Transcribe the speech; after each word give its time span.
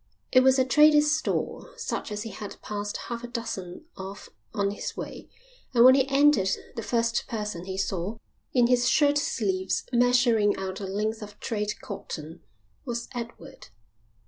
It 0.31 0.41
was 0.41 0.57
a 0.57 0.65
trader's 0.65 1.11
store, 1.11 1.77
such 1.77 2.11
as 2.11 2.23
he 2.23 2.31
had 2.31 2.59
passed 2.63 2.97
half 3.07 3.23
a 3.23 3.27
dozen 3.27 3.85
of 3.95 4.29
on 4.51 4.71
his 4.71 4.97
way, 4.97 5.29
and 5.75 5.85
when 5.85 5.93
he 5.93 6.07
entered 6.09 6.49
the 6.75 6.81
first 6.81 7.27
person 7.27 7.65
he 7.65 7.77
saw, 7.77 8.17
in 8.51 8.65
his 8.65 8.89
shirt 8.89 9.19
sleeves, 9.19 9.85
measuring 9.93 10.55
out 10.57 10.79
a 10.79 10.87
length 10.87 11.21
of 11.21 11.39
trade 11.39 11.79
cotton, 11.81 12.41
was 12.83 13.09
Edward. 13.13 13.67